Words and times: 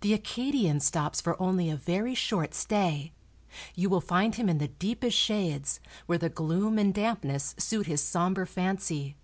The 0.00 0.14
Acadian 0.14 0.80
stops 0.80 1.20
for 1.20 1.38
only 1.38 1.68
a 1.68 1.76
very 1.76 2.14
short 2.14 2.54
stay; 2.54 3.12
you 3.74 3.90
will 3.90 4.00
find 4.00 4.36
him 4.36 4.48
in 4.48 4.56
the 4.56 4.68
deepest 4.68 5.18
shades, 5.18 5.80
where 6.06 6.16
the 6.16 6.30
gloom 6.30 6.78
and 6.78 6.94
dampness 6.94 7.54
suit 7.58 7.84
his 7.86 8.00
somber 8.02 8.46
fancy. 8.46 9.16